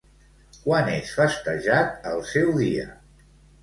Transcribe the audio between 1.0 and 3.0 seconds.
festejat el seu dia?